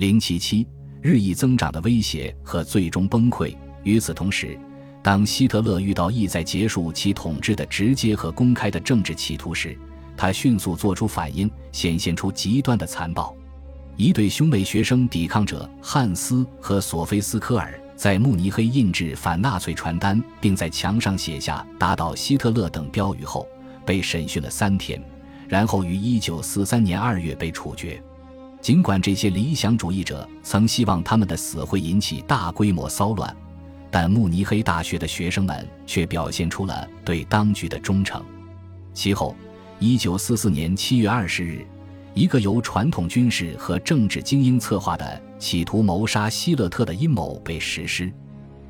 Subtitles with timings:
[0.00, 0.66] 零七七
[1.02, 3.54] 日益增长的威胁和最终崩溃。
[3.82, 4.58] 与此同时，
[5.02, 9.76] 当希特勒遇到意在结束其统治的直接和公开的政治企图时，
[10.16, 13.36] 他迅速做出反应，显现出极端的残暴。
[13.94, 23.46] 一对兄妹学生抵抗者汉斯和索菲斯科尔在慕尼黑印制反纳粹传单，并在墙上写下“打倒希特勒”等标语后，
[23.84, 24.98] 被审讯了三天，
[25.46, 28.02] 然后于1943年2月被处决。
[28.60, 33.34] 尽管这些理想主义者曾希望他们的死会引起大规模骚乱。
[33.90, 38.22] 但慕尼黑大学的学生们却表现出了对当局的忠诚。
[38.94, 39.34] 其后，
[39.80, 41.66] 一九四四年七月二十日，
[42.14, 48.12] 一个由传统军事和政治精英策划的企图谋杀希勒特的阴谋被实施。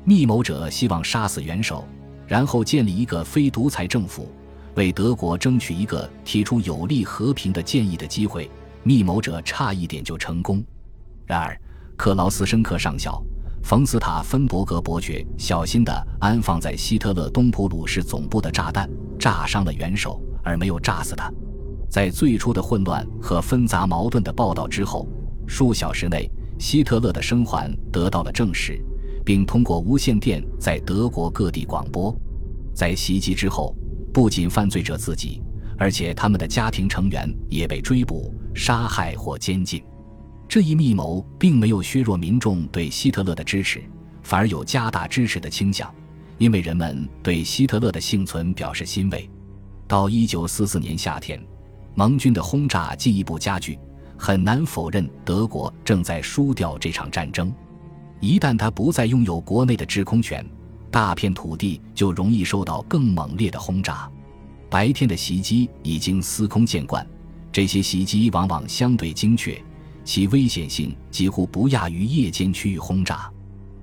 [0.03, 1.87] 密谋者希望杀死元首，
[2.25, 4.31] 然后建立一个非独裁政府，
[4.73, 8.49] 为德国争取一个提出有利和平的建议的机会。
[8.83, 10.63] 密谋者差一点就成功。
[11.25, 11.59] 然而，
[11.97, 13.21] 克劳斯申克上校。
[13.63, 21.31] 冯斯塔芬伯格伯爵小心地安放在希特勒东普鲁士总部的炸弹炸伤了元首，而没有炸死他。
[21.87, 25.07] 在最初的混乱和纷杂矛盾的报道之后，
[25.45, 28.83] 数小时内，希特勒的生还得到了证实，
[29.23, 32.11] 并通过无线电在德国各地广播。
[32.73, 33.75] 在袭击之后，
[34.11, 35.39] 不仅犯罪者自己，
[35.81, 39.83] 而且他们的家庭成员也被追捕、杀害或监禁。
[40.47, 43.81] 这一密谋并没有削弱民众对希特勒的支持，
[44.21, 45.91] 反而有加大支持的倾向，
[46.37, 49.27] 因为人们对希特勒的幸存表示欣慰。
[49.87, 51.43] 到一九四四年夏天，
[51.95, 53.79] 盟军的轰炸进一步加剧，
[54.15, 57.51] 很难否认德国正在输掉这场战争。
[58.19, 60.45] 一旦他不再拥有国内的制空权，
[60.91, 64.07] 大片土地就容易受到更猛烈的轰炸。
[64.71, 67.05] 白天的袭击已经司空见惯，
[67.51, 69.61] 这些袭击往往相对精确。
[70.05, 73.29] 其危险性几乎不亚于夜间区域轰炸。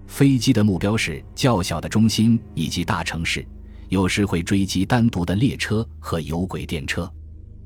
[0.07, 3.47] 飞机的目标是较小的中心以及大城市，
[3.91, 7.13] 有时会追击单独的列车和有轨电车。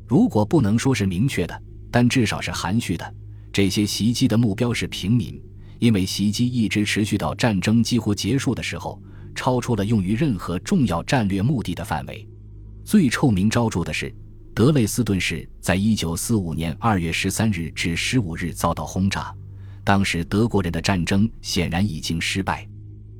[0.05, 1.62] 如果不能说是明确的，
[1.93, 3.15] 但至少是含蓄的，
[3.53, 5.41] 这些袭击的目标是平民，
[5.78, 9.00] 因为袭击一直持续到战争几乎结束的时候，
[9.32, 12.28] 超出了用于任何重要战略目的的范围。
[12.84, 14.15] 最臭名昭著的是。
[14.54, 19.34] 德累斯顿市在一九四五年二月十三日至十五日遭到轰炸，
[19.82, 22.69] 当时德国人的战争显然已经失败。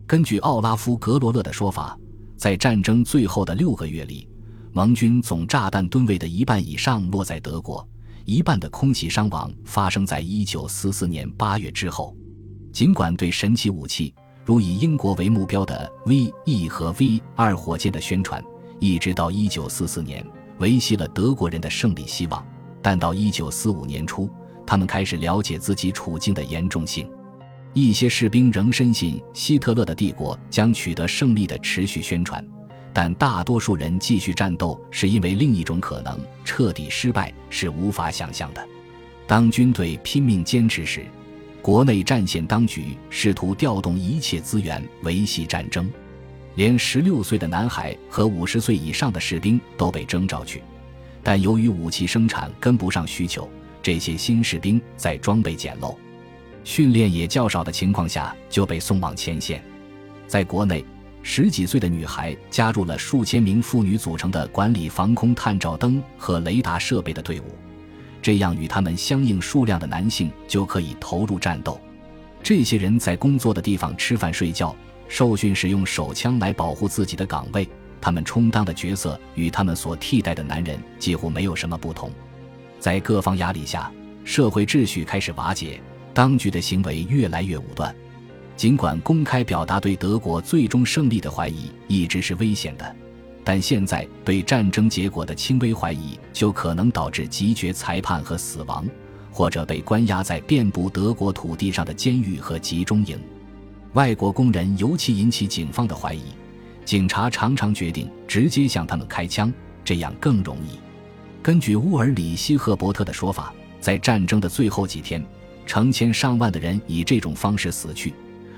[0.07, 1.99] 根据奥拉夫·格罗勒的说法，
[2.37, 4.29] 在战争最后的六个月里，
[4.73, 7.89] 盟军总炸弹吨位的一半以上落在德国，
[8.27, 12.15] 一半的空袭伤亡发生在一九四四年八月之后。
[12.75, 18.45] 尽管对神奇武器，如以英国为目标的 V 一和 V 二火箭的宣传，
[18.83, 20.27] 一直到一九四四年。
[20.59, 22.45] 维系了德国人的胜利希望，
[22.83, 24.29] 但到一九四五年初，
[24.67, 27.09] 他们开始了解自己处境的严重性。
[27.75, 32.45] 一些士兵仍深信希特勒的帝国将取得胜利的持续宣传，
[32.93, 38.65] 但大多数人继续战斗是因为另一种可能——彻底失败是无法想象的。
[39.29, 41.07] 当军队拼命坚持时，
[41.63, 45.89] 国内战线当局试图调动一切资源维系战争。
[46.55, 50.63] 连十六岁的男孩和五十岁以上的士兵都被征召去，
[51.23, 53.49] 但由于武器生产跟不上需求，
[53.83, 55.97] 这些新士兵在装备简陋、
[56.63, 59.63] 训练也较少的情况下就被送往前线。
[60.27, 60.85] 在国内，
[61.23, 67.45] 十几岁的女孩加入了数千名妇女组成的管理防空探照灯和雷达设备的队伍，
[68.21, 71.81] 这样与他们相应数量的男性就可以投入战斗。
[72.43, 74.75] 这些人在工作的地方吃饭睡觉。
[75.09, 77.69] 受训使用手枪来保护自己的岗位，
[78.01, 82.11] 他们充当的角色与他们所替代的男人几乎没有什么不同。
[82.79, 83.93] 在各方压力下，
[84.25, 85.81] 社会秩序开始瓦解，
[86.13, 87.95] 当局的行为越来越武断。
[88.57, 92.97] 尽管公开表达对德国最终胜利的怀疑一直是危险的，
[93.43, 98.87] 但现在对战争结果的轻微怀疑就可能导致极决裁判和死亡，
[99.31, 103.19] 或者被关押在遍布德国土地上的监狱和集中营。
[103.95, 106.23] 外国工人尤其引起警方的怀疑，
[106.83, 109.53] 警察常常决定直接向他们开枪，
[109.85, 110.79] 这样更容易。
[111.43, 115.23] 根据乌尔里希·赫伯特的说法，在战争的最后几天，
[115.67, 118.15] 成千上万的人以这种方式死去，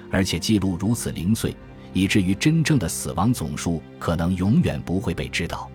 [0.09, 1.57] 而且记录如此零碎，
[1.93, 5.69] 以至于真正的死亡总数可能永远不会被知道。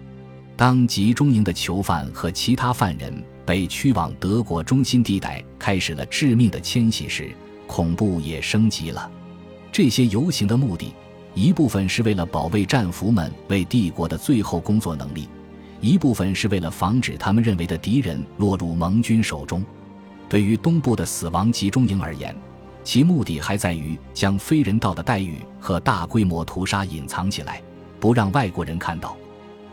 [0.56, 3.14] 当集中营的囚犯和其他犯人
[3.46, 7.32] 被驱往德国中心地带，开始了致命的迁徙时，
[7.68, 9.12] 恐怖也升级了。
[9.72, 10.94] 这些游行的目的，
[11.34, 15.30] 一部分是为了保卫战俘们为帝国的最后工作能力，
[15.80, 19.64] 一部分是为了防止他们认为的敌人落入盟军手中。
[20.28, 22.36] 对于东部的死亡集中营而言，
[22.84, 27.62] 其目的还在于将非人道的待遇和大规模屠杀隐藏起来，
[28.00, 29.16] 不让外国人看到。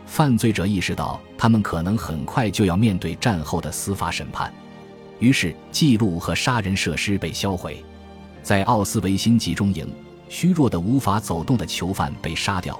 [0.05, 4.53] 犯罪者意识到他们可能很快就要面对战后的司法审判，
[5.19, 7.83] 于是记录和杀人设施被销毁。
[8.47, 9.85] 在奥斯维辛集中营，
[10.29, 12.79] 虚弱的无法走动的囚犯被杀掉，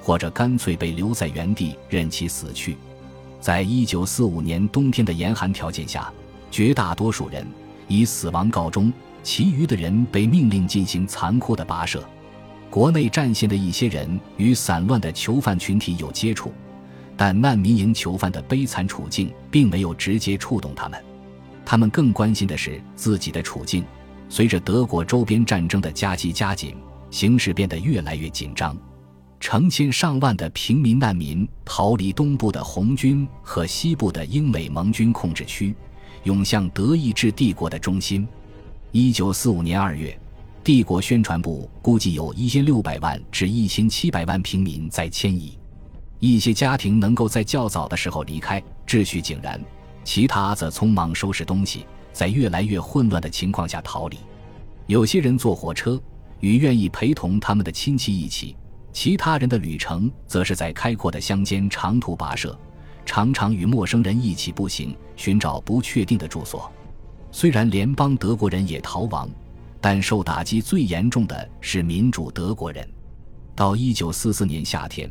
[0.00, 2.76] 或者干脆被留在原地任其死去。
[3.40, 6.08] 在一九四五年冬天的严寒条件下。
[6.52, 7.44] 绝大多数人
[7.88, 8.92] 以死亡告终，
[9.24, 12.00] 其余的人被命令进行残酷的跋涉。
[12.70, 16.52] 国内战线的一些人与散乱的囚犯群体有接触，
[17.16, 21.04] 但难民营囚犯的悲惨处境并没有直接触动他们。
[21.66, 23.84] 他们更关心的是自己的处境。
[24.28, 26.76] 随着德国周边战争的加急加紧，
[27.10, 28.76] 形势变得越来越紧张。
[29.40, 35.74] 成千上万的平民难民逃离东部的红军和西部的英美盟军控制区。
[36.24, 38.26] 涌向德意志帝国的中心。
[38.90, 40.18] 一九四五年二月，
[40.64, 45.56] 帝国宣传部估计有一千六百万至一千七百万平民在迁移。
[46.18, 49.58] 一些家庭能够在较早的时候离开，秩序井然；
[50.04, 51.86] 其他则匆忙收拾东西，
[52.18, 54.16] 在越来越混乱的情况下逃离。
[54.88, 56.02] 有些人坐火车，
[56.40, 58.56] 与愿意陪同他们的亲戚一起；
[58.92, 62.58] 其他人的旅程则是在开阔的乡间长途跋涉。
[63.06, 66.68] 常常与陌生人一起步行，寻找不确定的住所。
[67.30, 69.30] 虽然联邦德国人也逃亡，
[69.80, 72.84] 但受打击最严重的是民主德国人。
[73.54, 75.08] 到一九四四年夏天，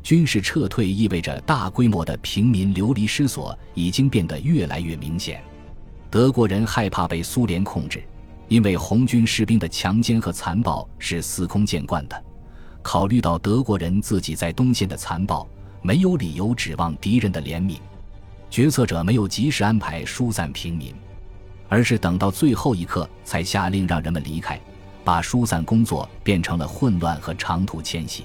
[0.00, 5.42] 军事撤退意味着大规模的平民流离失所已经变得越来越明显。
[6.16, 8.02] 德国人害怕被苏联控制，
[8.48, 12.24] 因为红军士兵的强奸和残暴是司空见惯的。
[12.80, 15.46] 考虑到德国人自己在东线的残暴。
[15.82, 17.76] 没有理由指望敌人的怜悯，
[18.48, 20.94] 决策者没有及时安排疏散平民，
[21.68, 24.58] 而是等到最后一刻才下令让人们离开，
[25.04, 28.24] 把疏散工作变成了混乱和长途迁徙。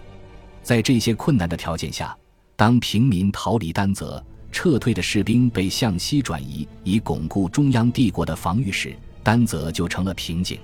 [0.64, 2.18] 在这些困难的条件下，
[2.56, 8.94] 当平民逃离丹泽，撤退的士兵被向西转移，以巩固中央帝国的防御时，
[9.24, 10.59] 丹泽就成了瓶颈。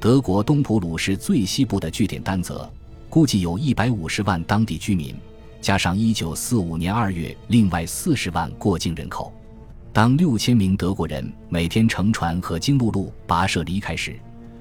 [0.00, 2.68] 德国东普鲁士最西部的据点丹泽，
[3.08, 5.14] 估计有一百五十万当地居民。
[5.60, 9.32] 加上1945年2月另外40万过境人口，
[9.92, 14.18] 当6000名德国人每天乘船和经陆路跋涉离开时，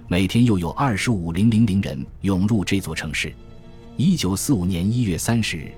[0.08, 3.34] 每天又有25,000人涌入这座城市。
[3.98, 5.72] 1945年1月30日，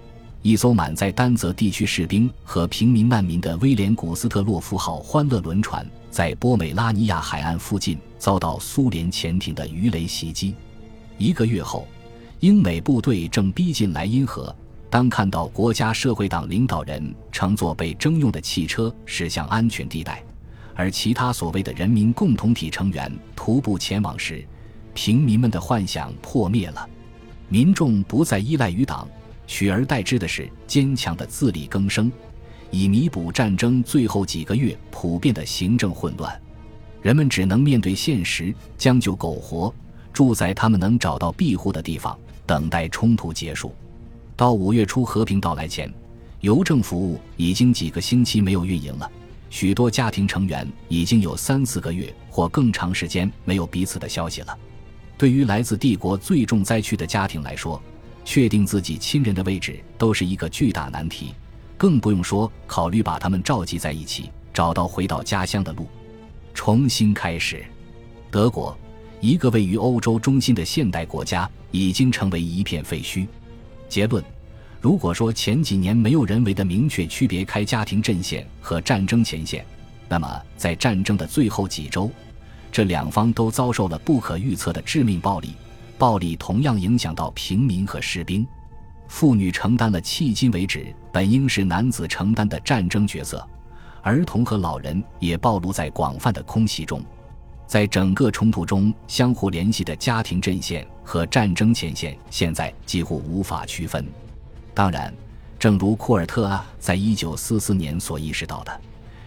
[0.43, 10.53] 一艘满载丹泽地区士兵和平民难民的威廉古斯特洛夫号欢乐轮船在波美拉尼亚海岸附近遭到苏联潜艇的鱼雷袭击。
[11.17, 11.87] 一个月后，
[12.41, 14.53] 英美部队正逼近莱茵河。
[14.89, 20.21] 当看到国家社会党领导人乘坐被征用的汽车驶向安全地带，
[20.75, 24.45] 而其他所谓的人民共同体成员徒步前往时，
[24.93, 26.85] 平民们的幻想破灭了。
[27.47, 29.07] 民众不再依赖于党，
[29.53, 32.11] 取而代之的是坚强的自力更生，
[32.71, 36.41] 以弥补战争最后几个月普遍的行政混乱。
[37.03, 39.71] 人们只能面对现实，将就苟活，
[40.11, 42.17] 住在他们能找到庇护的地方，
[42.47, 43.75] 等待冲突结束。
[44.35, 45.93] 到五月初和平到来前，
[46.39, 49.07] 邮政服务已经几个星期没有运营了。
[49.51, 54.57] 许多家庭成员已经有三四个月或更长时间没有彼此的消息了。
[55.15, 57.79] 对于来自帝国最重灾区的家庭来说，
[58.25, 61.33] 确定自己亲人的位置都是一个巨大难题，
[61.77, 65.87] 更不用说考虑把他们召集在一起，找到回到家乡的路，
[66.53, 67.63] 重新开始。
[68.31, 68.75] 德国，
[69.19, 73.27] 一个位于欧洲中心的现代国家，已经成为一片废墟。
[73.87, 74.23] 结论：
[74.81, 79.65] 如果说前几年没有人为的明确区别开家庭阵线和战争前线，
[80.09, 82.09] 那么在战争的最后几周，
[82.71, 85.53] 这两方都遭受了不可预测的致命暴力。
[85.97, 88.45] 暴力同样影响到平民和士兵，
[89.07, 93.47] 妇女承担了迄今为止本应是男子承担的战争角色，
[94.01, 97.01] 儿童和老人也暴露在广泛的空袭中。
[97.65, 104.05] 在整个冲突中相互联系的家庭阵线和战争前线，现在几乎无法区分。
[104.73, 105.13] 当然，
[105.57, 108.81] 正如库尔特啊在一九四四年所意识到的，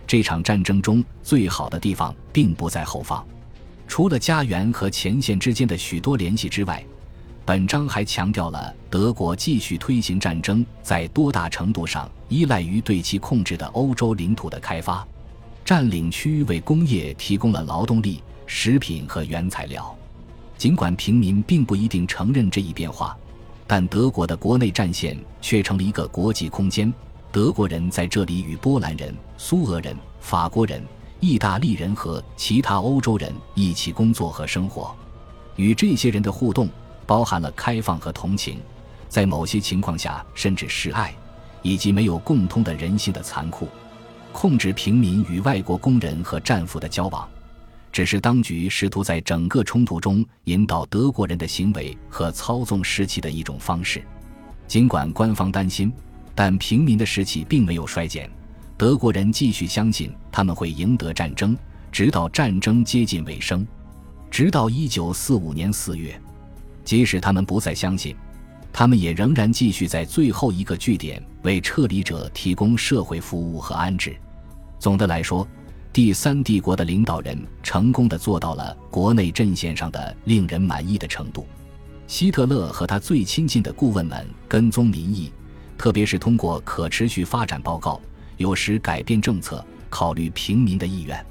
[0.06, 3.26] 这场战争中最好的地方并不在后方。
[3.88, 6.85] 除了家园和前线之间的许多联系之外，
[7.45, 15.07] 本章还强调了德国继续推行战争在多大程度上依赖于对其控制的欧洲领土的开发。
[15.64, 19.97] 占领区为工业提供了劳动力、食品和原材料。
[20.57, 23.16] 尽管平民并不一定承认这一变化，
[23.66, 26.93] 但德国的国内战线却成了一个国际空间。
[27.33, 30.83] 德国人在这里与波兰人、苏俄人、法国人、
[31.20, 34.94] 意大利人和其他欧洲人一起工作和生活。
[35.56, 36.68] 与这些人的互动
[37.06, 38.61] 包含了开放和同情，
[39.08, 41.14] 在某些情况下甚至示爱，
[41.62, 43.68] 以及没有共通的人性的残酷。
[44.32, 47.26] 控制平民与外国工人和战俘的交往，
[47.90, 54.04] 只是当局试图在整个冲突中引导德国人的行为和操纵士气的一种方式。
[54.68, 55.90] 尽管官方担心，
[56.35, 58.30] 但平民的士气并没有衰减。
[58.78, 61.56] 德国人继续相信他们会赢得战争，
[61.90, 63.66] 直到战争接近尾声。
[64.30, 66.21] 直到一九四五年四月，
[66.85, 68.14] 即使他们不再相信，
[68.71, 74.14] 他们也仍然继续在最后一个据点为撤离者提供社会服务和安置。
[74.78, 75.49] 总的来说，
[75.90, 81.47] 第三帝国的领导人成功的做到了国内阵线上的令人满意的程度。
[82.06, 85.33] 希特勒和他最亲近的顾问们跟踪民意，
[85.78, 87.99] 特别是通过可持续发展报告，
[88.37, 91.25] 有时改变政策，考虑平民的意愿。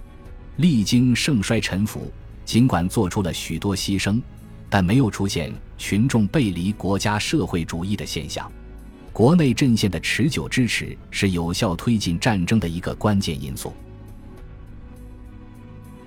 [0.58, 2.12] 历经盛衰沉浮。
[2.46, 4.22] 尽管做出了许多牺牲，
[4.70, 8.50] 但没有出现群众背离国家社会主义的现象。
[9.12, 13.74] 国内阵线的持久支持是有效推进战争的一个关键因素。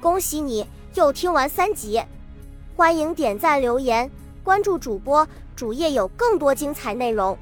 [0.00, 0.64] 恭喜你
[0.94, 2.00] 又听完三集，
[2.76, 4.08] 欢迎点赞、留言、
[4.44, 5.26] 关注主播，
[5.56, 7.36] 主页有更多精彩内容。